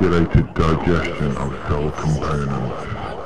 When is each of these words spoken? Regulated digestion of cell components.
Regulated 0.00 0.54
digestion 0.54 1.36
of 1.36 1.52
cell 1.68 1.90
components. 1.90 3.19